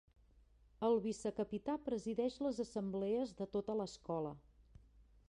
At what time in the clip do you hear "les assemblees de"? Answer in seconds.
2.47-3.49